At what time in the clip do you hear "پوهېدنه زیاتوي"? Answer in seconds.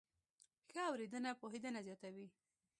1.41-2.27